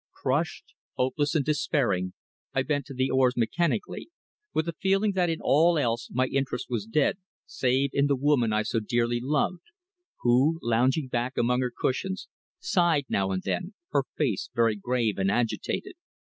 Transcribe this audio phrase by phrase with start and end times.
[0.13, 2.13] Crushed, hopeless and despairing,
[2.55, 4.09] I bent to the oars mechanically,
[4.51, 8.51] with the feeling that in all else my interest was dead, save in the woman
[8.51, 9.61] I so dearly loved,
[10.21, 12.27] who, lounging back among her cushions,
[12.57, 15.93] sighed now and then, her face very grave and agitated.